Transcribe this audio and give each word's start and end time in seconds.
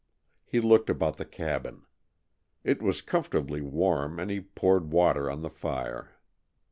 He 0.47 0.59
looked 0.59 0.89
about 0.89 1.17
the 1.17 1.25
cabin. 1.25 1.83
It 2.63 2.81
was 2.81 3.03
comfortably 3.03 3.61
warm, 3.61 4.19
and 4.19 4.31
he 4.31 4.41
poured 4.41 4.91
water 4.91 5.29
on 5.29 5.43
the 5.43 5.49
fire. 5.51 6.17